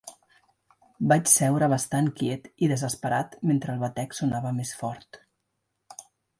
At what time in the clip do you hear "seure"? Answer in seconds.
1.33-1.67